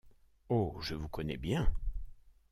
[0.49, 0.77] Oh!
[0.81, 1.71] je vous connais bien.